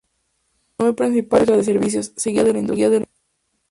Su 0.79 0.87
economía 0.87 0.95
principal 0.99 1.41
es 1.43 1.49
la 1.49 1.57
de 1.57 1.63
servicios, 1.63 2.11
seguida 2.15 2.43
de 2.43 2.53
la 2.53 2.57
industria. 2.61 3.07